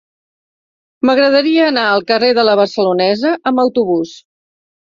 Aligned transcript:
M'agradaria 1.09 1.67
anar 1.73 1.83
al 1.89 2.05
carrer 2.13 2.31
de 2.39 2.47
La 2.49 2.57
Barcelonesa 2.63 3.35
amb 3.53 3.67
autobús. 3.67 4.19